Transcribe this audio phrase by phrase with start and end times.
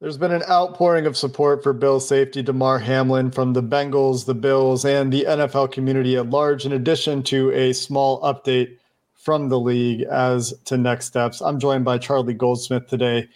[0.00, 4.34] There's been an outpouring of support for Bill safety Damar Hamlin from the Bengals, the
[4.34, 8.76] Bills, and the NFL community at large, in addition to a small update
[9.14, 11.40] from the league as to next steps.
[11.40, 13.28] I'm joined by Charlie Goldsmith today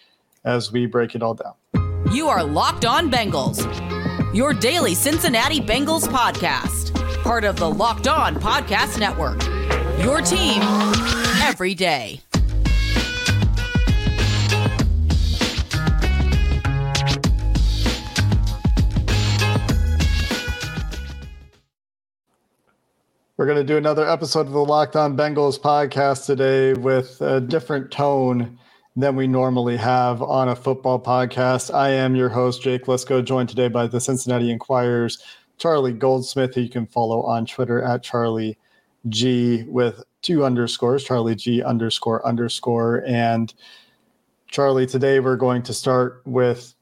[0.45, 1.53] as we break it all down.
[2.13, 3.65] You are Locked On Bengals,
[4.33, 6.93] your daily Cincinnati Bengals podcast,
[7.23, 9.43] part of the Locked On Podcast Network.
[10.01, 10.61] Your team
[11.41, 12.21] every day.
[23.43, 27.41] We're going to do another episode of the Locked On Bengals podcast today with a
[27.41, 28.57] different tone
[28.95, 31.73] than we normally have on a football podcast.
[31.73, 35.21] I am your host, Jake Liscow, joined today by the Cincinnati Enquirer's
[35.57, 38.57] Charlie Goldsmith, who you can follow on Twitter at Charlie
[39.09, 43.03] G with two underscores, Charlie G underscore underscore.
[43.05, 43.53] And
[44.47, 46.73] Charlie, today we're going to start with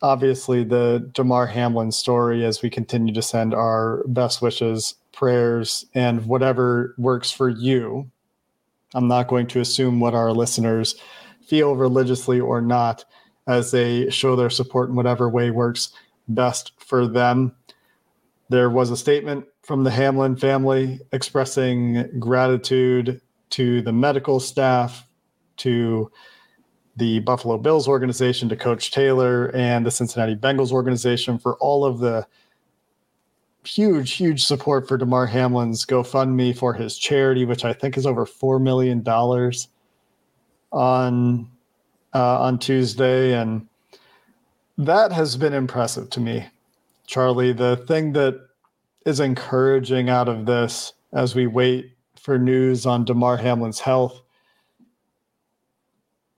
[0.00, 6.26] obviously the Damar Hamlin story as we continue to send our best wishes prayers and
[6.26, 8.10] whatever works for you.
[8.94, 10.94] I'm not going to assume what our listeners
[11.46, 13.04] feel religiously or not
[13.46, 15.92] as they show their support in whatever way works
[16.28, 17.54] best for them.
[18.48, 25.06] There was a statement from the Hamlin family expressing gratitude to the medical staff,
[25.58, 26.10] to
[26.96, 31.98] the Buffalo Bills organization, to Coach Taylor, and the Cincinnati Bengals organization for all of
[31.98, 32.26] the
[33.64, 38.26] huge, huge support for Damar Hamlin's GoFundMe for his charity, which I think is over
[38.26, 39.68] four million dollars
[40.72, 41.50] on
[42.14, 43.66] uh, on Tuesday, and
[44.78, 46.46] that has been impressive to me,
[47.06, 47.52] Charlie.
[47.52, 48.48] The thing that
[49.06, 54.20] is encouraging out of this as we wait for news on Damar Hamlin's health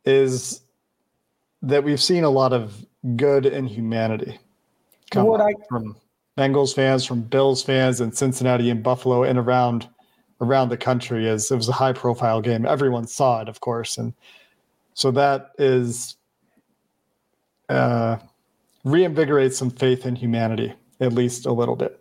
[0.04, 0.60] is
[1.62, 2.84] that we've seen a lot of
[3.16, 4.38] good in humanity
[5.10, 5.96] come I, from
[6.42, 9.88] Bengals fans, from Bills fans, and Cincinnati and Buffalo and around
[10.40, 12.66] around the country as it was a high profile game.
[12.66, 14.12] Everyone saw it, of course, and
[14.94, 16.16] so that is
[17.68, 18.16] uh,
[18.84, 22.00] reinvigorates some faith in humanity, at least a little bit.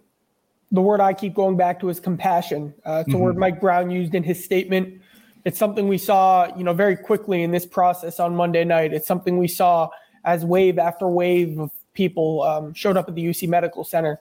[0.72, 2.74] The word I keep going back to is compassion.
[2.84, 3.18] Uh, it's mm-hmm.
[3.18, 5.02] a word Mike Brown used in his statement.
[5.46, 8.92] It's something we saw, you know, very quickly in this process on Monday night.
[8.92, 9.90] It's something we saw
[10.24, 14.20] as wave after wave of people um, showed up at the UC Medical Center.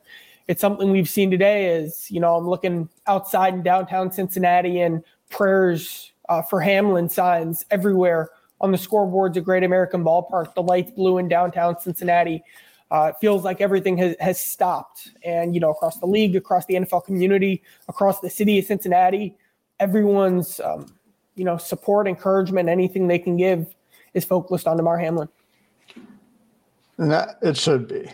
[0.48, 1.74] It's something we've seen today.
[1.74, 7.64] Is you know I'm looking outside in downtown Cincinnati and prayers uh, for Hamlin signs
[7.70, 10.54] everywhere on the scoreboards at Great American Ballpark.
[10.54, 12.42] The lights blue in downtown Cincinnati.
[12.90, 15.10] Uh, it feels like everything has, has stopped.
[15.24, 19.36] And, you know, across the league, across the NFL community, across the city of Cincinnati,
[19.78, 20.92] everyone's, um,
[21.36, 23.74] you know, support, encouragement, anything they can give
[24.12, 25.28] is focused on Damar Hamlin.
[27.00, 28.10] It should be.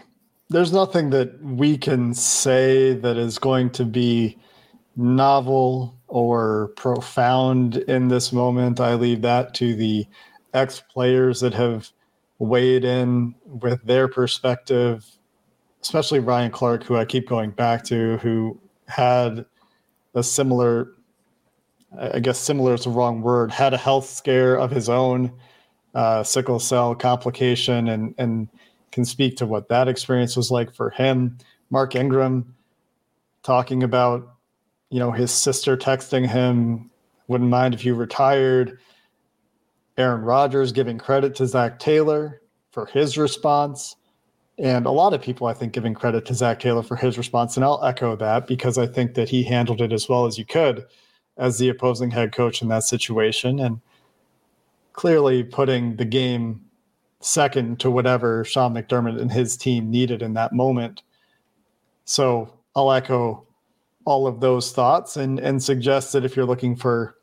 [0.49, 4.39] There's nothing that we can say that is going to be
[4.95, 8.79] novel or profound in this moment.
[8.79, 10.07] I leave that to the
[10.55, 11.91] ex players that have
[12.39, 15.05] weighed in with their perspective,
[15.83, 19.47] especially Ryan Clark, who I keep going back to, who had
[20.15, 20.93] a similar,
[21.99, 25.33] I guess similar is the wrong word, had a health scare of his own,
[25.95, 28.49] uh, sickle cell complication, and and
[28.97, 31.37] can speak to what that experience was like for him.
[31.69, 32.55] Mark Ingram
[33.43, 34.37] talking about,
[34.89, 36.91] you know, his sister texting him,
[37.29, 38.79] wouldn't mind if you retired.
[39.99, 42.41] Aaron Rodgers giving credit to Zac Taylor
[42.71, 43.97] for his response.
[44.57, 47.55] And a lot of people, I think, giving credit to Zac Taylor for his response.
[47.57, 50.47] And I'll echo that because I think that he handled it as well as you
[50.47, 50.87] could
[51.37, 53.61] as the opposing head coach in that situation.
[53.61, 53.83] And
[54.95, 56.66] clearly putting the game
[57.27, 61.03] second to whatever Sean McDermott and his team needed in that moment.
[62.05, 63.45] So I'll echo
[64.05, 67.17] all of those thoughts and and suggest that if you're looking for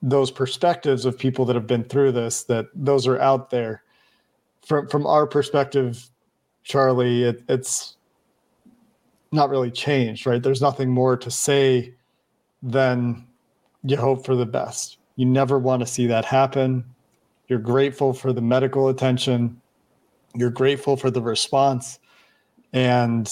[0.00, 3.82] those perspectives of people that have been through this, that those are out there.
[4.64, 6.08] From from our perspective,
[6.62, 7.96] Charlie, it, it's
[9.32, 10.42] not really changed, right?
[10.42, 11.94] There's nothing more to say
[12.62, 13.26] than
[13.82, 14.98] you hope for the best.
[15.16, 16.84] You never want to see that happen.
[17.48, 19.60] You're grateful for the medical attention.
[20.34, 21.98] You're grateful for the response.
[22.72, 23.30] And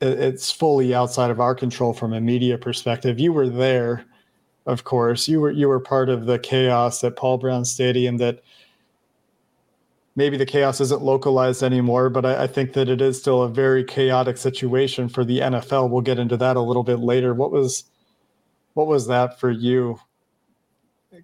[0.00, 3.20] it's fully outside of our control from a media perspective.
[3.20, 4.04] You were there,
[4.66, 5.28] of course.
[5.28, 8.16] You were you were part of the chaos at Paul Brown Stadium.
[8.16, 8.42] That
[10.16, 13.48] maybe the chaos isn't localized anymore, but I, I think that it is still a
[13.48, 15.90] very chaotic situation for the NFL.
[15.90, 17.34] We'll get into that a little bit later.
[17.34, 17.84] What was
[18.74, 19.98] what was that for you?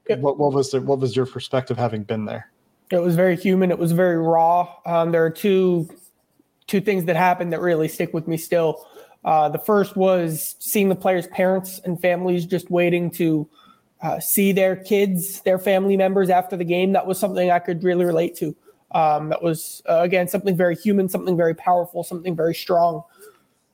[0.08, 2.50] What what was the, what was your perspective having been there?
[2.90, 3.70] It was very human.
[3.70, 4.74] It was very raw.
[4.84, 5.88] Um, there are two
[6.66, 8.86] two things that happened that really stick with me still.
[9.24, 13.48] Uh, the first was seeing the players' parents and families just waiting to
[14.02, 16.92] uh, see their kids, their family members after the game.
[16.92, 18.56] That was something I could really relate to.
[18.92, 23.02] Um, that was uh, again something very human, something very powerful, something very strong.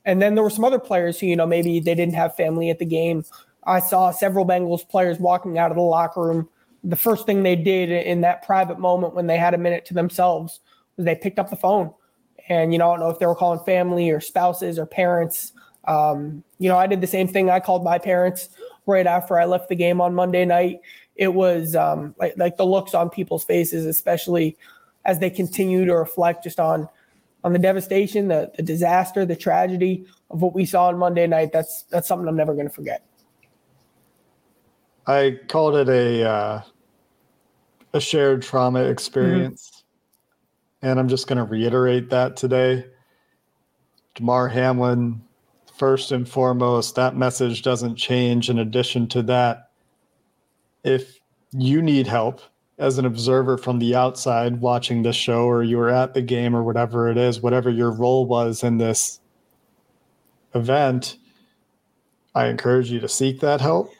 [0.05, 2.69] And then there were some other players who, you know, maybe they didn't have family
[2.69, 3.25] at the game.
[3.67, 6.49] I saw several Bengals players walking out of the locker room
[6.83, 9.93] the first thing they did in that private moment when they had a minute to
[9.93, 10.61] themselves
[10.95, 11.93] was they picked up the phone.
[12.47, 15.51] And, you know, I don't know if they were calling family or spouses or parents.
[15.85, 17.49] Um, you know, I did the same thing.
[17.49, 18.49] I called my parents
[18.85, 20.79] right after I left the game on Monday night.
[21.17, 24.57] It was um, like, like the looks on people's faces, especially
[25.03, 26.87] as they continue to reflect just on
[27.43, 31.51] on the devastation, the, the disaster, the tragedy of what we saw on Monday night.
[31.51, 33.06] That's that's something I'm never going to forget.
[35.07, 36.61] I called it a uh,
[37.93, 39.69] a shared trauma experience.
[39.69, 39.77] Mm-hmm.
[40.89, 42.85] And I'm just going to reiterate that today.
[44.13, 45.21] Damar Hamlin,
[45.75, 48.49] first and foremost, that message doesn't change.
[48.49, 49.71] In addition to that,
[50.83, 51.19] if
[51.51, 52.41] you need help
[52.77, 56.55] as an observer from the outside watching the show, or you were at the game,
[56.55, 59.19] or whatever it is, whatever your role was in this
[60.53, 61.17] event,
[62.35, 63.91] I encourage you to seek that help.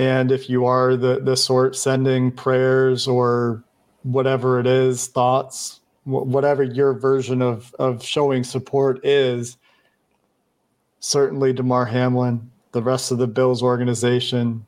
[0.00, 3.62] And if you are the, the sort sending prayers or
[4.02, 9.58] whatever it is, thoughts, whatever your version of, of showing support is,
[11.00, 14.64] certainly Damar Hamlin, the rest of the Bills organization,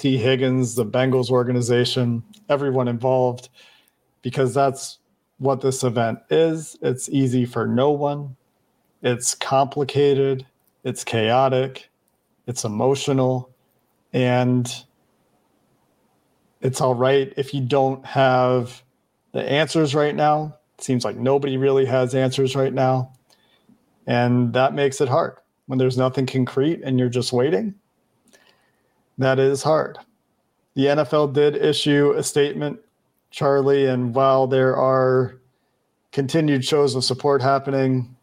[0.00, 3.50] Tee Higgins, the Bengals organization, everyone involved,
[4.22, 4.98] because that's
[5.38, 6.76] what this event is.
[6.82, 8.34] It's easy for no one.
[9.00, 10.44] It's complicated.
[10.82, 11.88] It's chaotic.
[12.48, 13.52] It's emotional.
[14.16, 14.66] And
[16.62, 18.82] it's all right if you don't have
[19.32, 20.56] the answers right now.
[20.78, 23.12] It seems like nobody really has answers right now.
[24.06, 25.36] And that makes it hard
[25.66, 27.74] when there's nothing concrete and you're just waiting.
[29.18, 29.98] That is hard.
[30.76, 32.80] The NFL did issue a statement,
[33.30, 35.42] Charlie, and while there are
[36.12, 38.16] continued shows of support happening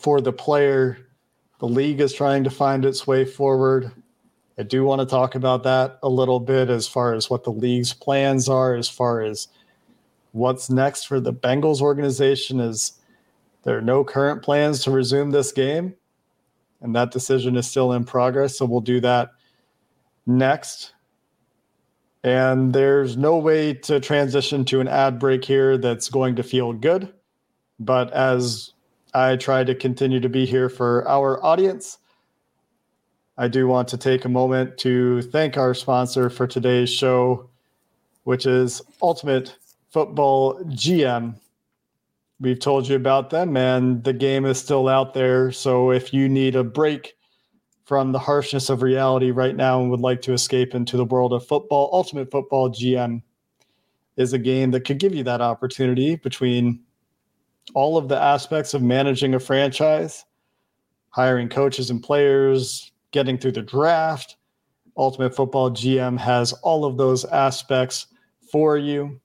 [0.00, 1.08] for the player,
[1.58, 3.90] the league is trying to find its way forward.
[4.58, 7.52] I do want to talk about that a little bit as far as what the
[7.52, 9.48] league's plans are, as far as
[10.32, 12.60] what's next for the Bengals organization.
[12.60, 12.92] Is
[13.62, 15.94] there are no current plans to resume this game,
[16.80, 18.58] and that decision is still in progress.
[18.58, 19.30] So we'll do that
[20.26, 20.92] next.
[22.24, 26.72] And there's no way to transition to an ad break here that's going to feel
[26.72, 27.12] good.
[27.80, 28.72] But as
[29.14, 31.98] I try to continue to be here for our audience,
[33.38, 37.48] I do want to take a moment to thank our sponsor for today's show,
[38.24, 39.56] which is Ultimate
[39.90, 41.36] Football GM.
[42.40, 45.50] We've told you about them, and the game is still out there.
[45.50, 47.14] So if you need a break
[47.84, 51.32] from the harshness of reality right now and would like to escape into the world
[51.32, 53.22] of football, Ultimate Football GM
[54.16, 56.80] is a game that could give you that opportunity between
[57.74, 60.26] all of the aspects of managing a franchise,
[61.10, 64.36] hiring coaches and players, getting through the draft.
[64.96, 68.08] Ultimate Football GM has all of those aspects
[68.50, 69.20] for you.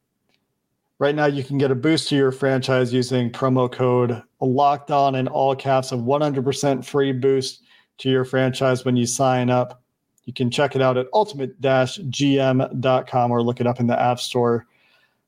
[0.99, 5.15] Right now, you can get a boost to your franchise using promo code locked on
[5.15, 7.63] in all caps, a 100% free boost
[7.99, 9.83] to your franchise when you sign up.
[10.25, 14.19] You can check it out at ultimate gm.com or look it up in the App
[14.19, 14.65] Store.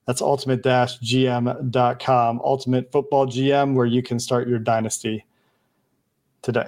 [0.05, 5.23] That's ultimate gm.com, Ultimate Football GM, where you can start your dynasty
[6.41, 6.67] today.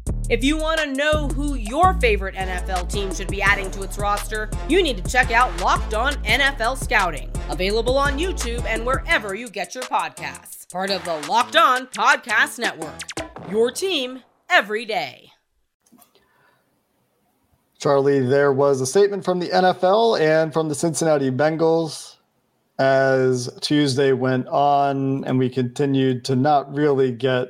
[0.31, 3.97] If you want to know who your favorite NFL team should be adding to its
[3.97, 9.35] roster, you need to check out Locked On NFL Scouting, available on YouTube and wherever
[9.35, 10.71] you get your podcasts.
[10.71, 13.01] Part of the Locked On Podcast Network.
[13.51, 15.33] Your team every day.
[17.77, 22.15] Charlie, there was a statement from the NFL and from the Cincinnati Bengals
[22.79, 27.49] as Tuesday went on, and we continued to not really get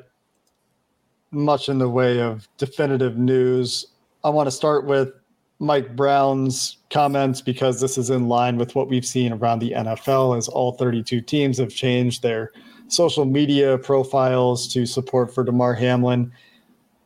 [1.32, 3.88] much in the way of definitive news.
[4.24, 5.12] I want to start with
[5.60, 10.38] Mike Brown's comments because this is in line with what we've seen around the NFL
[10.38, 12.52] as all 32 teams have changed their
[12.88, 16.32] social media profiles to support for Damar Hamlin.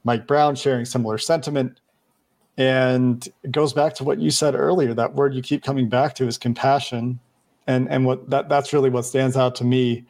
[0.04, 1.80] Mike Brown sharing similar sentiment.
[2.58, 4.94] And it goes back to what you said earlier.
[4.94, 7.20] That word you keep coming back to is compassion.
[7.68, 10.06] And and what that that's really what stands out to me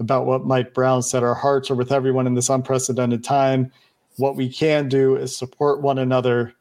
[0.00, 1.22] about what Mike Brown said.
[1.22, 3.70] Our hearts are with everyone in this unprecedented time.
[4.16, 6.54] What we can do is support one another,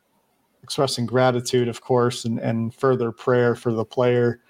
[0.61, 4.41] expressing gratitude, of course, and, and further prayer for the player.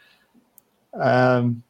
[0.93, 1.63] Um,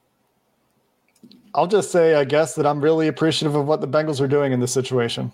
[1.53, 4.53] I'll just say, I guess, that I'm really appreciative of what the Bengals are doing
[4.53, 5.31] in this situation.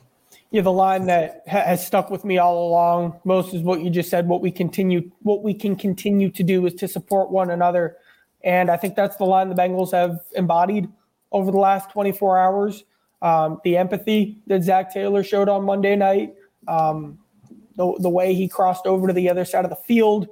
[0.51, 3.89] Yeah, the line that ha- has stuck with me all along, most is what you
[3.89, 4.27] just said.
[4.27, 7.98] What we continue, what we can continue to do is to support one another,
[8.44, 10.88] and I think that's the line the Bengals have embodied
[11.32, 12.84] over the last 24 hours.
[13.22, 16.36] Um, the empathy that Zac Taylor showed on Monday night,
[16.67, 17.17] um,
[17.75, 20.27] the the way he crossed over to the other side of the field,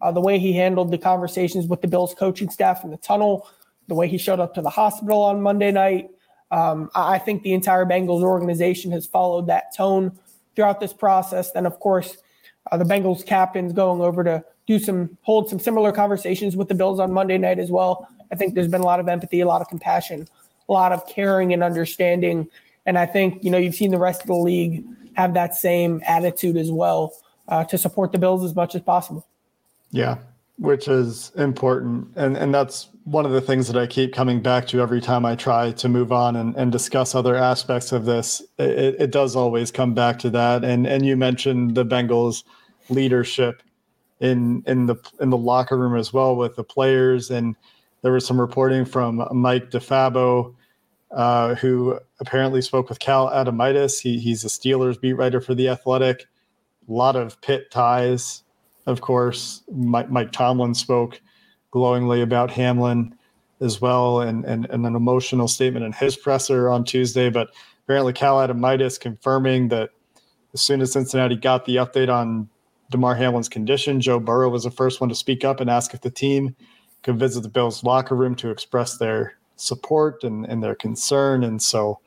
[0.00, 3.48] uh, the way he handled the conversations with the Bills coaching staff in the tunnel,
[3.88, 6.10] the way he showed up to the hospital on Monday night.
[6.50, 10.18] Um, I think the entire Bengals organization has followed that tone
[10.54, 11.52] throughout this process.
[11.52, 12.16] Then, of course,
[12.70, 16.74] uh, the Bengals captains going over to do some hold some similar conversations with the
[16.74, 18.08] Bills on Monday night as well.
[18.32, 20.28] I think there's been a lot of empathy, a lot of compassion,
[20.68, 22.48] a lot of caring and understanding.
[22.86, 26.02] And I think you know you've seen the rest of the league have that same
[26.06, 27.12] attitude as well
[27.48, 29.26] uh, to support the Bills as much as possible.
[29.90, 30.18] Yeah,
[30.58, 34.66] which is important, and and that's one of the things that I keep coming back
[34.68, 38.42] to every time I try to move on and, and discuss other aspects of this.
[38.58, 40.62] It, it does always come back to that.
[40.62, 42.44] And and you mentioned the Bengals
[42.90, 43.62] leadership
[44.20, 47.30] in in the in the locker room as well with the players.
[47.30, 47.56] And
[48.02, 50.54] there was some reporting from Mike DeFabo,
[51.10, 54.00] uh, who apparently spoke with Cal Adomitis.
[54.00, 56.26] He he's a Steelers beat writer for the Athletic.
[56.88, 58.42] A lot of Pitt ties,
[58.86, 59.62] of course.
[59.72, 61.20] Mike, Mike Tomlin spoke
[61.70, 63.14] glowingly about Hamlin
[63.60, 67.28] as well, and, and, and an emotional statement in his presser on Tuesday.
[67.28, 67.48] But
[67.84, 69.90] apparently, Cal Adomitis confirming that
[70.54, 72.48] as soon as Cincinnati got the update on
[72.90, 76.00] Damar Hamlin's condition, Joe Burrow was the first one to speak up and ask if
[76.00, 76.54] the team
[77.02, 81.44] could visit the Bills' locker room to express their support and, and their concern.
[81.44, 82.00] And so,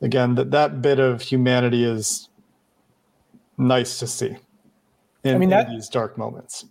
[0.00, 2.28] again, that, that bit of humanity is
[3.56, 4.36] nice to see
[5.24, 6.66] in, I mean, that, in these dark moments.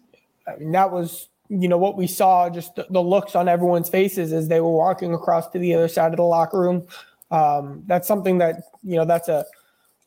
[0.47, 3.89] I mean, that was you know what we saw just the, the, looks on everyone's
[3.89, 6.87] faces as they were walking across to the other side of the locker room
[7.31, 9.45] um, that's something that you know that's a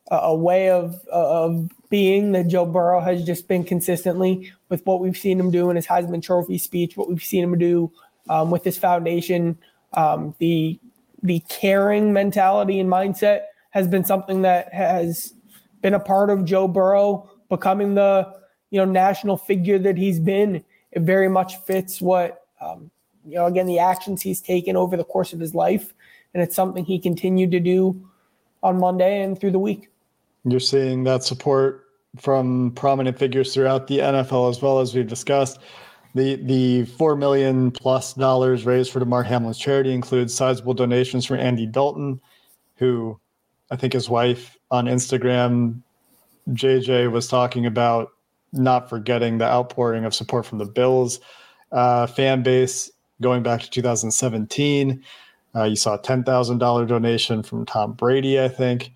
[0.09, 5.17] a way of of being that Joe Burrow has just been consistently with what we've
[5.17, 7.91] seen him do in his Heisman Trophy speech, what we've seen him do
[8.29, 9.57] um, with his foundation,
[9.93, 10.79] um, the
[11.23, 15.33] the caring mentality and mindset has been something that has
[15.81, 18.31] been a part of Joe Burrow becoming the
[18.69, 20.63] you know national figure that he's been.
[20.91, 22.91] It very much fits what um,
[23.25, 25.93] you know again the actions he's taken over the course of his life.
[26.33, 28.09] And it's something he continued to do
[28.61, 29.89] on monday and through the week
[30.43, 31.85] you're seeing that support
[32.19, 35.59] from prominent figures throughout the nfl as well as we've discussed
[36.17, 41.39] the the four million plus dollars raised for Damar Hamlin's charity includes sizable donations from
[41.39, 42.19] Andy Dalton,
[42.75, 43.19] who
[43.71, 45.81] I think his wife on Instagram,
[46.49, 48.09] JJ was talking about
[48.51, 51.19] not forgetting the outpouring of support from the Bills
[51.71, 52.91] uh, fan base
[53.21, 55.03] going back to 2017.
[55.55, 58.91] Uh, you saw a $10,000 donation from Tom Brady, I think,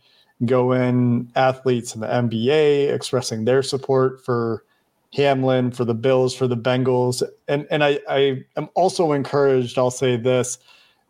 [0.46, 1.32] go in.
[1.36, 4.64] Athletes in the NBA expressing their support for
[5.14, 7.24] Hamlin, for the Bills, for the Bengals.
[7.48, 10.58] And, and I, I am also encouraged, I'll say this,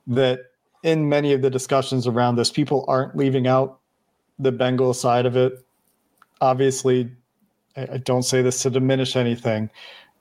[0.07, 0.51] that
[0.83, 3.79] in many of the discussions around this, people aren't leaving out
[4.39, 5.53] the Bengal side of it.
[6.41, 7.11] Obviously,
[7.77, 9.69] I, don't say this to diminish anything.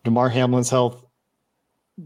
[0.05, 1.05] Damar Hamlin's health,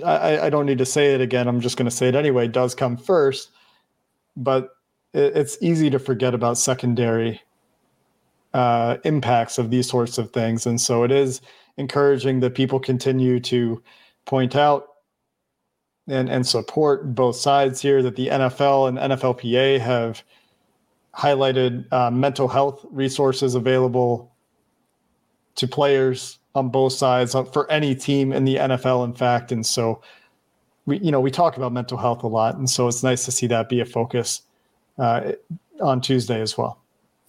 [0.04, 1.48] I, I don't need to say it again.
[1.48, 3.50] I'm just going to say it anyway, does come first.
[4.36, 4.73] But
[5.14, 7.40] it's easy to forget about secondary
[8.52, 10.66] uh, impacts of these sorts of things.
[10.66, 11.40] And so it is
[11.76, 13.82] encouraging that people continue to
[14.24, 14.88] point out
[16.08, 20.22] and, and support both sides here, that the NFL and NFLPA have
[21.16, 24.32] highlighted uh, mental health resources available
[25.54, 29.52] to players on both sides uh, for any team in the NFL, in fact.
[29.52, 30.02] And so
[30.86, 33.32] we, you know, we talk about mental health a lot, and so it's nice to
[33.32, 34.42] see that be a focus
[34.98, 35.32] uh,
[35.80, 36.78] on Tuesday as well.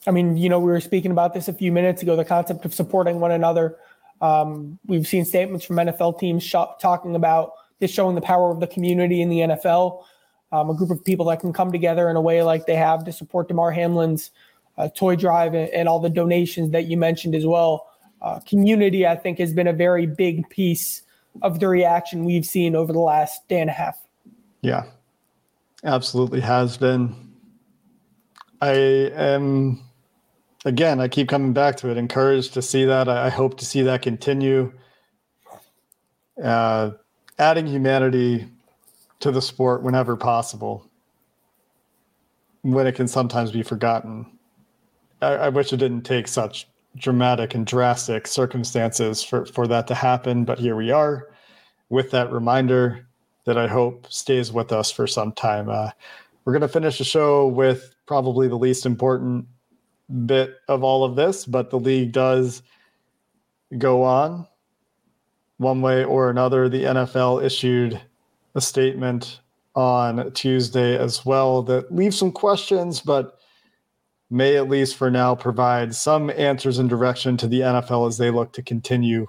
[0.07, 2.15] I mean, you know, we were speaking about this a few minutes ago.
[2.15, 3.77] The concept of supporting one another.
[4.21, 8.59] Um, we've seen statements from NFL teams sh- talking about this showing the power of
[8.59, 10.03] the community in the NFL.
[10.51, 13.03] Um, a group of people that can come together in a way like they have
[13.05, 14.31] to support Damar Hamlin's
[14.77, 17.89] uh, toy drive and, and, all the donations that you mentioned as well.
[18.21, 21.01] Uh, community, I think, has been a very big piece
[21.41, 23.97] of the reaction we've seen over the last day and a half.
[24.61, 24.85] Yeah,
[25.83, 27.24] absolutely has been.
[28.61, 29.83] I am,
[30.63, 33.07] again, I keep coming back to it, encouraged to see that.
[33.07, 34.71] I, hope to see that continue.
[36.41, 36.91] Uh,
[37.37, 38.47] adding humanity
[39.19, 40.89] to the sport whenever possible,
[42.61, 44.37] when it can sometimes be forgotten.
[45.21, 49.95] I, I wish it didn't take such dramatic and drastic circumstances for, for that to
[49.95, 51.27] happen, but here we are
[51.89, 53.07] with that reminder
[53.45, 55.69] that I hope stays with us for some time.
[55.69, 55.91] Uh,
[56.43, 59.45] we're going to finish the show with probably the least important
[60.25, 62.61] bit of all of this, but the league does
[63.77, 64.47] go on
[65.57, 66.69] one way or another.
[66.69, 67.99] The NFL issued
[68.53, 69.41] a statement
[69.75, 73.39] on Tuesday as well that leaves some questions, but
[74.29, 78.31] may at least for now provide some answers and direction to the NFL as they
[78.31, 79.27] look to continue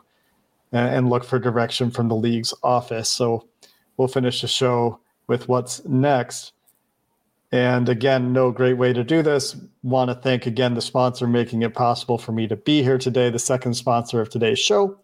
[0.72, 3.08] and look for direction from the league's office.
[3.08, 3.48] So
[3.96, 6.52] we'll finish the show with what's next.
[7.52, 9.56] And again, no great way to do this.
[9.82, 13.30] Want to thank again the sponsor making it possible for me to be here today.
[13.30, 14.98] The second sponsor of today's show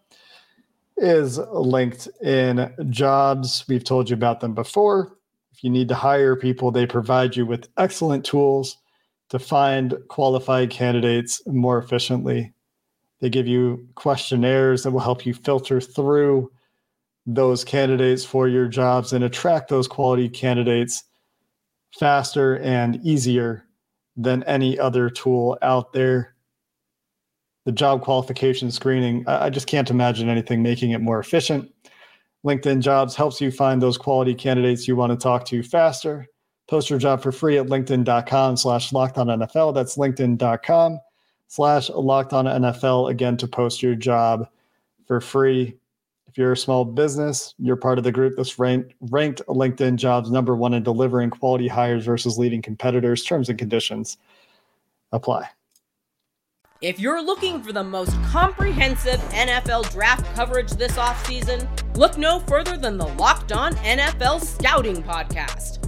[0.97, 3.65] is LinkedIn Jobs.
[3.67, 5.17] We've told you about them before.
[5.53, 8.77] If you need to hire people, they provide you with excellent tools
[9.29, 12.53] to find qualified candidates more efficiently.
[13.21, 16.51] They give you questionnaires that will help you filter through
[17.25, 21.05] those candidates for your jobs and attract those quality candidates
[21.99, 23.65] faster and easier
[24.15, 26.35] than any other tool out there.
[27.65, 31.71] The job qualification screening, I just can't imagine anything making it more efficient.
[32.45, 36.27] LinkedIn Jobs helps you find those quality candidates you want to talk to faster.
[36.67, 39.73] Post your job for free at linkedin.com slash NFL.
[39.73, 40.99] That's linkedin.com
[41.47, 44.47] slash NFL again to post your job
[45.05, 45.77] for free.
[46.33, 50.31] If you're a small business, you're part of the group that's ranked, ranked LinkedIn jobs
[50.31, 53.23] number one in delivering quality hires versus leading competitors.
[53.23, 54.17] Terms and conditions
[55.11, 55.47] apply.
[56.81, 62.77] If you're looking for the most comprehensive NFL draft coverage this offseason, look no further
[62.77, 65.87] than the Locked On NFL Scouting Podcast.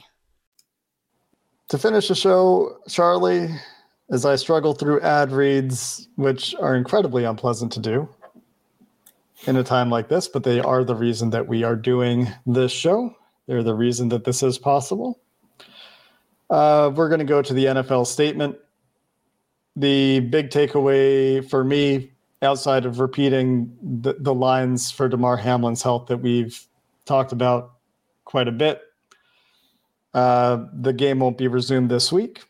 [1.71, 3.47] to finish the show, Charlie,
[4.09, 8.09] as I struggle through ad reads, which are incredibly unpleasant to do
[9.47, 12.73] in a time like this, but they are the reason that we are doing this
[12.73, 13.15] show.
[13.47, 15.21] They're the reason that this is possible.
[16.49, 18.57] Uh, we're going to go to the NFL statement.
[19.77, 26.07] The big takeaway for me, outside of repeating the, the lines for Damar Hamlin's health
[26.07, 26.67] that we've
[27.05, 27.75] talked about
[28.25, 28.81] quite a bit,
[30.13, 32.43] uh, the game won't be resumed this week.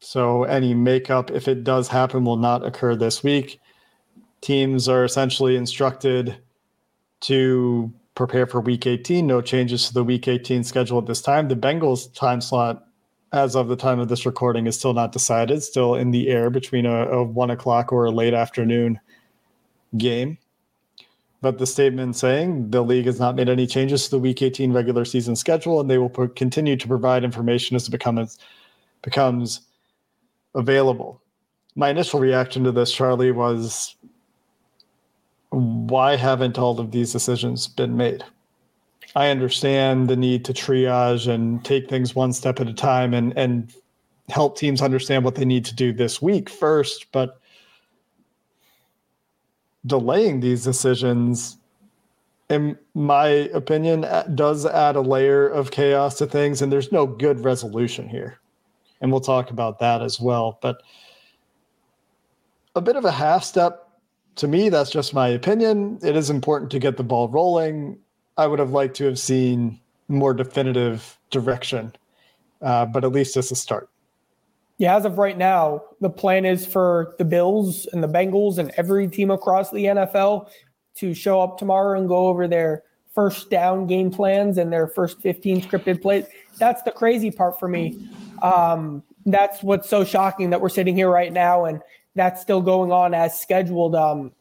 [0.00, 3.60] So any makeup, if it does happen, will not occur this week.
[4.40, 6.36] Teams are essentially instructed
[7.22, 9.26] to prepare for week 18.
[9.26, 11.48] No changes to the week 18 schedule at this time.
[11.48, 12.84] The Bengals time slot,
[13.32, 16.50] as of the time of this recording, is still not decided, still in the air
[16.50, 19.00] between a, a one o'clock or a late afternoon
[19.96, 20.38] game
[21.40, 24.72] but the statement saying the league has not made any changes to the Week 18
[24.72, 28.38] regular season schedule, and they will pro- continue to provide information as it becomes
[29.02, 29.60] becomes
[30.54, 31.20] available.
[31.74, 33.96] My initial reaction to this, Charlie, was
[35.50, 38.24] why haven't all of these decisions been made?
[39.14, 43.36] I understand the need to triage and take things one step at a time and
[43.36, 43.72] and
[44.28, 47.40] help teams understand what they need to do this week first, but
[49.86, 51.58] delaying these decisions
[52.48, 57.44] in my opinion does add a layer of chaos to things and there's no good
[57.44, 58.38] resolution here.
[59.00, 60.82] And we'll talk about that as well but
[62.74, 63.88] a bit of a half step
[64.36, 65.98] to me that's just my opinion.
[66.02, 67.98] It is important to get the ball rolling.
[68.36, 71.94] I would have liked to have seen more definitive direction
[72.62, 73.90] uh, but at least it's a start
[74.78, 78.70] yeah, as of right now, the plan is for the Bills and the Bengals and
[78.76, 80.48] every team across the NFL
[80.96, 82.82] to show up tomorrow and go over their
[83.14, 86.26] first down game plans and their first 15 scripted plays.
[86.58, 88.08] That's the crazy part for me.
[88.42, 91.80] Um, that's what's so shocking that we're sitting here right now and
[92.14, 93.94] that's still going on as scheduled.
[93.94, 94.32] Um,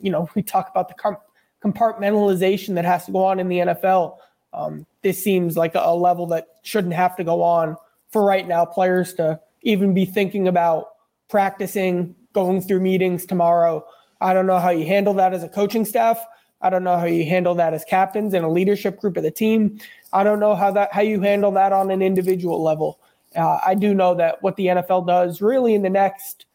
[0.00, 1.16] you know, we talk about the
[1.62, 4.16] compartmentalization that has to go on in the NFL.
[4.54, 7.76] Um, this seems like a level that shouldn't have to go on
[8.10, 8.64] for right now.
[8.64, 10.88] Players to even be thinking about
[11.28, 13.84] practicing, going through meetings tomorrow.
[14.20, 16.24] I don't know how you handle that as a coaching staff.
[16.60, 19.30] I don't know how you handle that as captains and a leadership group of the
[19.30, 19.80] team.
[20.12, 23.00] I don't know how that how you handle that on an individual level.
[23.34, 26.46] Uh, I do know that what the NFL does really in the next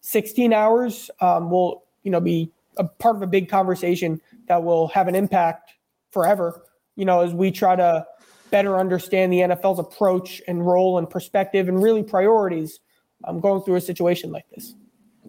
[0.00, 4.88] 16 hours um, will you know be a part of a big conversation that will
[4.88, 5.74] have an impact
[6.10, 6.64] forever.
[6.96, 8.06] You know, as we try to
[8.52, 12.78] better understand the NFL's approach and role and perspective and really priorities
[13.24, 14.74] um, going through a situation like this.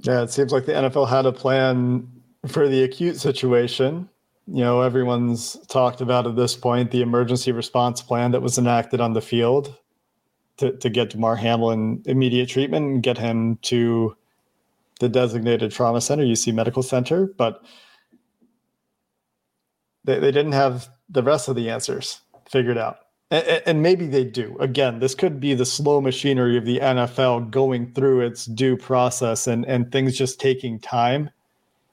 [0.02, 2.08] Yeah, it seems like the NFL had a plan
[2.48, 4.10] for the acute situation.
[4.48, 9.00] You know, everyone's talked about at this point the emergency response plan that was enacted
[9.00, 9.76] on the field
[10.58, 14.16] to, to get Damar Hamlin immediate treatment and get him to
[15.00, 17.28] the designated trauma center, UC Medical Center.
[17.38, 17.64] But
[20.04, 22.98] they, they didn't have the rest of the answers figured out.
[23.34, 24.56] And, maybe they do.
[24.60, 29.48] Again, this could be the slow machinery of the NFL going through its due process
[29.48, 31.32] and, and things just taking time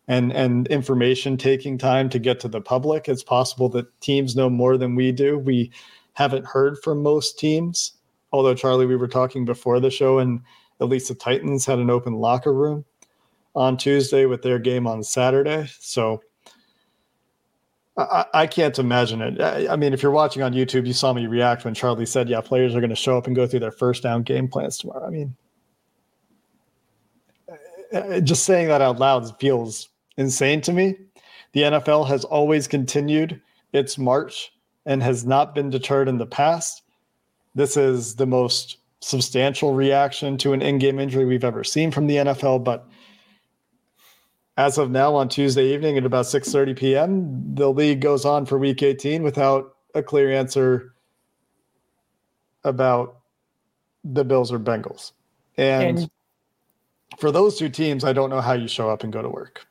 [0.06, 3.08] and, and information taking time to get to the public.
[3.08, 5.38] It's possible that teams know more than we do.
[5.38, 5.72] We
[6.12, 7.92] haven't heard from most teams.
[8.32, 10.42] Although, Charlie, we were talking before the show, and
[10.78, 12.84] at least the Titans had an open locker room
[13.54, 15.70] on Tuesday with their game on Saturday.
[15.78, 16.20] So
[18.04, 19.40] I, I can't imagine it.
[19.40, 22.28] I, I, mean, if you're watching on YouTube, you saw me react when Charlie said,
[22.28, 24.78] "Yeah, players are going to show up and go through their first down game plans
[24.78, 25.36] tomorrow." I mean,
[27.92, 30.96] uh, uh, just saying that out loud feels insane to me.
[31.52, 33.40] The NFL has always continued
[33.72, 34.52] its march
[34.86, 36.82] and has not been deterred in the past.
[37.54, 42.16] This is the most substantial reaction to an in-game injury we've ever seen from the
[42.16, 42.86] NFL, but
[44.60, 48.58] as of now on Tuesday evening at about 6:30 p.m., the league goes on for
[48.58, 50.92] week 18 without a clear answer
[52.62, 53.20] about
[54.04, 55.12] the Bills or Bengals.
[55.56, 56.10] And, and
[57.18, 59.66] for those two teams, I don't know how you show up and go to work.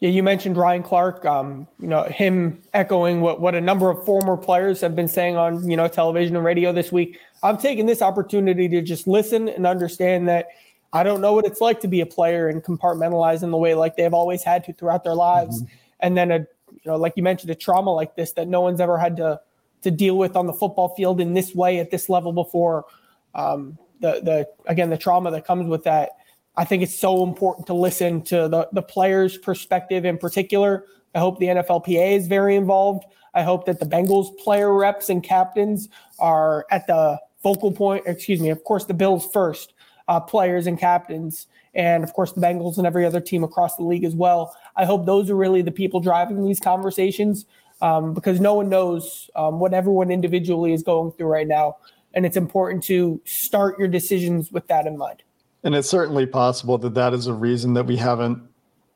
[0.00, 1.26] Yeah, you mentioned Ryan Clark.
[1.26, 5.36] Um, you know him echoing what what a number of former players have been saying
[5.36, 7.18] on you know television and radio this week.
[7.42, 10.48] I'm taking this opportunity to just listen and understand that
[10.94, 13.74] I don't know what it's like to be a player and compartmentalize in the way
[13.74, 15.60] like they've always had to throughout their lives.
[15.60, 15.74] Mm-hmm.
[16.00, 16.38] And then a
[16.70, 19.40] you know, like you mentioned, a trauma like this that no one's ever had to
[19.82, 22.86] to deal with on the football field in this way at this level before.
[23.34, 26.10] Um, the the again the trauma that comes with that.
[26.56, 30.86] I think it's so important to listen to the the players' perspective in particular.
[31.14, 33.04] I hope the NFLPA is very involved.
[33.34, 38.04] I hope that the Bengals player reps and captains are at the focal point.
[38.06, 39.73] Excuse me, of course, the Bills first
[40.08, 43.82] uh, players and captains, and of course the Bengals and every other team across the
[43.82, 44.56] league as well.
[44.76, 47.46] I hope those are really the people driving these conversations
[47.80, 51.76] um, because no one knows um, what everyone individually is going through right now,
[52.12, 55.22] and it's important to start your decisions with that in mind.
[55.62, 58.42] And it's certainly possible that that is a reason that we haven't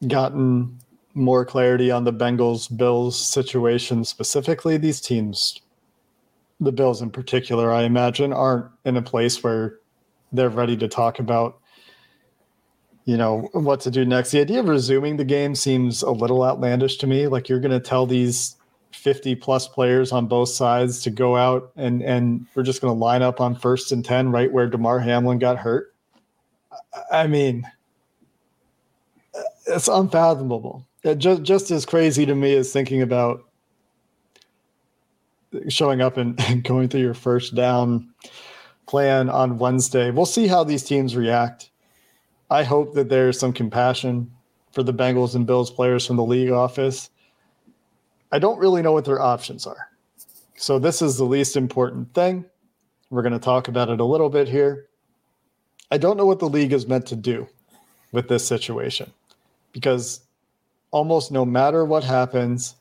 [0.06, 0.78] gotten
[1.14, 4.76] more clarity on the Bengals Bills situation specifically.
[4.76, 5.60] These teams,
[6.60, 9.78] the Bills in particular, I imagine, aren't in a place where
[10.32, 11.60] they're ready to talk about
[13.04, 14.32] you know what to do next.
[14.32, 17.26] The idea of resuming the game seems a little outlandish to me.
[17.26, 18.56] Like you're going to tell these
[18.92, 22.98] 50 plus players on both sides to go out and and we're just going to
[22.98, 25.94] line up on first and 10 right where Damar Hamlin got hurt.
[27.10, 27.66] I mean
[29.66, 30.86] it's unfathomable.
[31.02, 33.44] It just just as crazy to me as thinking about
[35.68, 38.12] showing up and, and going through your first down
[38.88, 40.10] plan on Wednesday.
[40.10, 41.70] We'll see how these teams react.
[42.50, 44.32] I hope that there's some compassion
[44.72, 47.10] for the Bengals and Bills players from the league office.
[48.32, 49.90] I don't really know what their options are.
[50.56, 52.44] So, this is the least important thing.
[53.10, 54.88] We're going to talk about it a little bit here.
[55.90, 57.48] I don't know what the league is meant to do
[58.12, 59.12] with this situation
[59.72, 60.20] because
[60.90, 62.74] almost no matter what happens,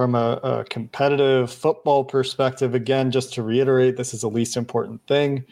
[0.00, 4.98] from a, a, competitive football perspective, again, just to reiterate, this is the least important
[5.06, 5.44] thing.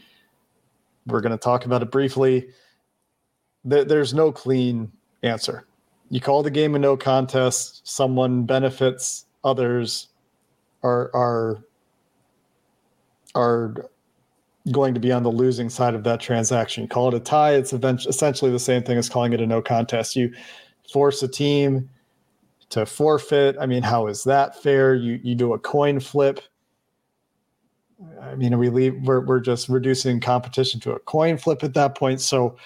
[1.04, 2.48] We're going to talk about it briefly.
[3.62, 4.90] there's no clean
[5.22, 5.66] answer.
[6.08, 10.08] You call the game a no contest, someone benefits, others
[10.82, 11.62] are are
[13.34, 13.74] are
[14.72, 16.84] going to be on the losing side of that transaction.
[16.84, 19.61] You call it a tie, it's essentially the same thing as calling it a no
[19.61, 20.16] contest.
[20.16, 20.32] You
[20.90, 21.90] force a team
[22.70, 23.57] to forfeit.
[23.61, 24.94] I mean, how is that fair?
[24.94, 26.40] You you do a coin flip.
[28.20, 31.96] I mean, we leave we're we're just reducing competition to a coin flip at that
[31.96, 32.20] point.
[32.20, 32.57] So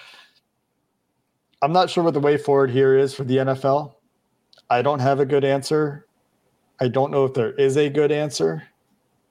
[1.61, 3.95] I'm not sure what the way forward here is for the NFL.
[4.69, 6.05] I don't have a good answer.
[6.79, 8.63] I don't know if there is a good answer,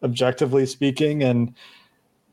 [0.02, 1.22] objectively speaking.
[1.22, 1.54] And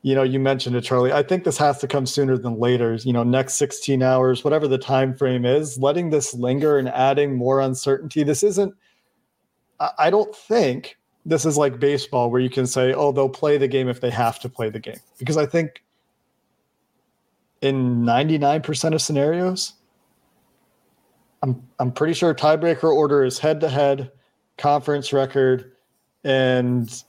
[0.02, 1.12] you know, you mentioned it, Charlie.
[1.12, 2.94] I think this has to come sooner than later.
[2.94, 7.36] You know, next 16 hours, whatever the time frame is, letting this linger and adding
[7.36, 8.22] more uncertainty.
[8.22, 8.74] This isn't.
[9.98, 13.68] I don't think this is like baseball where you can say, "Oh, they'll play the
[13.68, 15.82] game if they have to play the game," because I think
[17.62, 19.74] in 99% of scenarios,
[21.42, 24.12] I'm I'm pretty sure tiebreaker order is head to head,
[24.58, 25.72] conference record,
[26.24, 27.02] and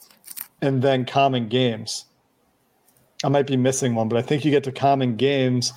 [0.61, 2.05] and then common games.
[3.23, 5.73] I might be missing one, but I think you get to common games.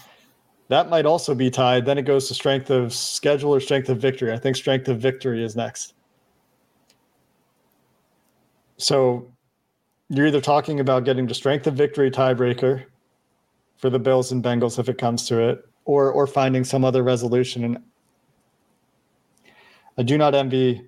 [0.69, 1.85] That might also be tied.
[1.85, 4.33] Then it goes to strength of schedule or strength of victory.
[4.33, 5.95] I think strength of victory is next.
[8.79, 9.31] So
[10.09, 12.85] you're either talking about getting to strength of victory tiebreaker
[13.77, 17.03] for the Bills and Bengals if it comes to it, or or finding some other
[17.03, 17.65] resolution.
[17.65, 17.79] And
[19.99, 20.87] I do not envy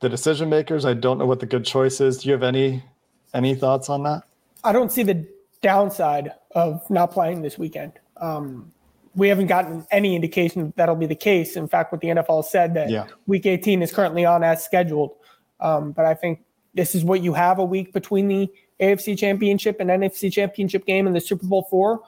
[0.00, 0.84] the decision makers.
[0.84, 2.18] I don't know what the good choice is.
[2.18, 2.84] Do you have any
[3.32, 4.24] any thoughts on that?
[4.64, 5.26] I don't see the
[5.62, 7.92] downside of not playing this weekend.
[8.16, 8.72] Um,
[9.14, 11.56] we haven't gotten any indication that that'll be the case.
[11.56, 13.06] In fact, what the NFL said that yeah.
[13.26, 15.16] Week 18 is currently on as scheduled.
[15.58, 16.40] Um, but I think
[16.74, 18.48] this is what you have a week between the
[18.80, 22.02] AFC Championship and NFC Championship game and the Super Bowl four.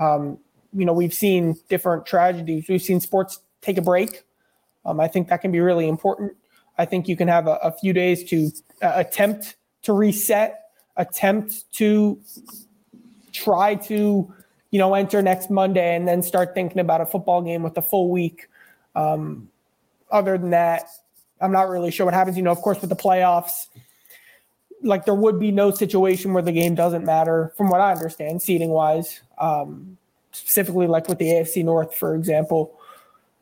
[0.00, 0.38] Um,
[0.72, 2.66] you know, we've seen different tragedies.
[2.68, 4.24] We've seen sports take a break.
[4.84, 6.32] Um, I think that can be really important.
[6.76, 8.50] I think you can have a, a few days to
[8.82, 10.67] uh, attempt to reset,
[10.98, 12.18] attempt to
[13.32, 14.32] try to,
[14.70, 17.82] you know, enter next Monday and then start thinking about a football game with a
[17.82, 18.48] full week.
[18.94, 19.48] Um,
[20.10, 20.88] other than that,
[21.40, 22.36] I'm not really sure what happens.
[22.36, 23.68] You know, of course, with the playoffs,
[24.82, 28.42] like there would be no situation where the game doesn't matter, from what I understand,
[28.42, 29.20] seating wise.
[29.38, 29.96] Um,
[30.32, 32.78] specifically, like with the AFC North, for example.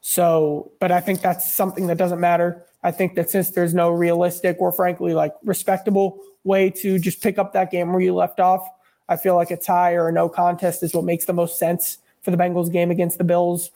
[0.00, 2.64] So, but I think that's something that doesn't matter.
[2.82, 7.38] I think that since there's no realistic or frankly like respectable way to just pick
[7.38, 8.66] up that game where you left off,
[9.08, 11.98] I feel like a tie or a no contest is what makes the most sense
[12.22, 13.70] for the Bengals game against the Bills.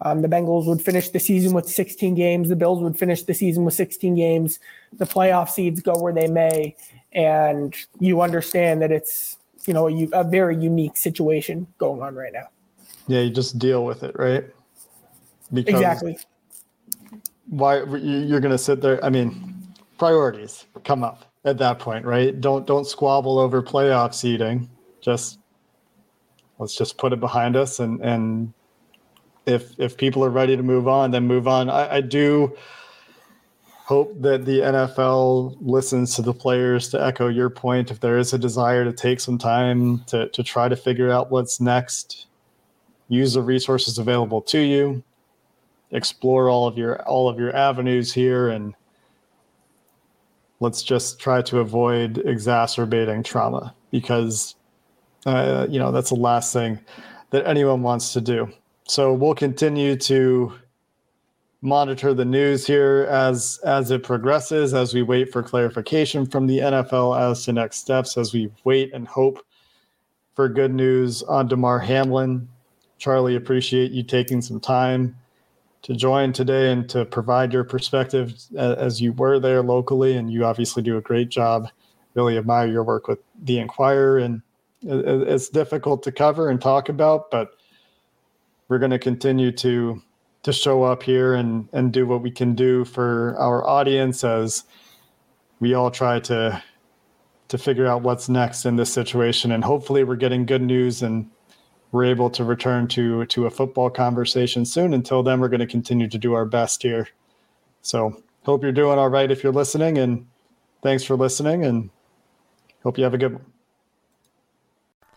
[0.00, 2.48] Um, the Bengals would finish the season with 16 games.
[2.48, 4.58] The Bills would finish the season with 16 games.
[4.92, 6.76] The playoff seeds go where they may,
[7.12, 12.32] and you understand that it's you know a, a very unique situation going on right
[12.32, 12.48] now.
[13.08, 14.44] Yeah, you just deal with it, right?
[15.52, 16.18] Because exactly.
[17.48, 19.02] Why you're going to sit there?
[19.04, 19.56] I mean,
[19.96, 22.38] priorities come up at that point, right?
[22.40, 24.68] Don't don't squabble over playoff seeding.
[25.00, 25.38] Just
[26.58, 28.52] let's just put it behind us, and and
[29.46, 31.70] if if people are ready to move on, then move on.
[31.70, 32.56] I, I do
[33.84, 37.90] hope that the NFL listens to the players to echo your point.
[37.90, 41.30] If there is a desire to take some time to to try to figure out
[41.30, 42.26] what's next,
[43.08, 45.02] use the resources available to you
[45.92, 48.74] explore all of your all of your avenues here and
[50.60, 54.54] let's just try to avoid exacerbating trauma because
[55.26, 56.78] uh, you know that's the last thing
[57.30, 58.48] that anyone wants to do.
[58.84, 60.52] So we'll continue to
[61.62, 66.58] monitor the news here as as it progresses as we wait for clarification from the
[66.58, 69.44] NFL as to next steps as we wait and hope
[70.34, 72.48] for good news on Damar Hamlin.
[72.98, 75.16] Charlie appreciate you taking some time
[75.86, 80.16] to join today and to provide your perspective as you were there locally.
[80.16, 81.68] And you obviously do a great job.
[82.14, 84.42] Really admire your work with the Enquirer, and
[84.82, 87.50] it's difficult to cover and talk about, but
[88.66, 90.02] we're going to continue to
[90.42, 94.64] to show up here and and do what we can do for our audience as
[95.60, 96.62] we all try to
[97.48, 101.28] to figure out what's next in this situation and hopefully we're getting good news and
[101.96, 104.92] we're able to return to to a football conversation soon.
[104.92, 107.08] Until then, we're going to continue to do our best here.
[107.80, 110.26] So hope you're doing all right if you're listening, and
[110.82, 111.88] thanks for listening, and
[112.82, 113.46] hope you have a good one.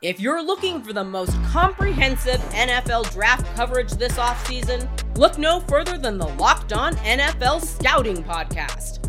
[0.02, 4.88] If you're looking for the most comprehensive NFL draft coverage this offseason,
[5.18, 9.09] look no further than the Locked On NFL Scouting Podcast.